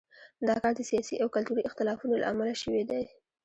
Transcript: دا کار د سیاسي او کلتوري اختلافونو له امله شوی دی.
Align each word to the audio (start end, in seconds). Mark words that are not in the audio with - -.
دا 0.47 0.55
کار 0.63 0.73
د 0.77 0.81
سیاسي 0.89 1.15
او 1.21 1.27
کلتوري 1.35 1.61
اختلافونو 1.69 2.13
له 2.21 2.25
امله 2.31 2.53
شوی 2.61 2.83
دی. 2.89 3.03